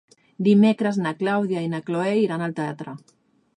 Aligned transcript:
Dimecres 0.45 0.97
na 1.03 1.11
Clàudia 1.19 1.63
i 1.67 1.69
na 1.75 1.83
Cloè 1.91 2.17
iran 2.25 2.47
al 2.49 2.59
teatre. 2.63 2.99